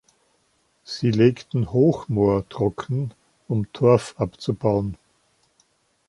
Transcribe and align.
Sie 0.83 1.11
legten 1.11 1.71
Hochmoor 1.71 2.49
trocken, 2.49 3.13
um 3.47 3.71
Torf 3.71 4.15
abzubauen. 4.17 4.97